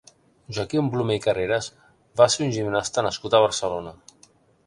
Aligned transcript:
Joaquim 0.57 0.87
Blume 0.93 1.17
i 1.17 1.21
Carreras 1.25 1.67
va 2.21 2.27
ser 2.35 2.43
un 2.45 2.55
gimnasta 2.57 3.03
nascut 3.09 3.35
a 3.41 3.45
Barcelona. 3.47 3.93